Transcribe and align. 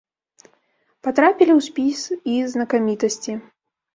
Патрапілі 1.07 1.51
ў 1.55 1.59
спіс 1.67 1.99
і 2.37 2.39
знакамітасці. 2.53 3.33